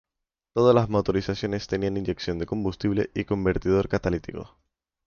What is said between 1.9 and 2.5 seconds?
inyección de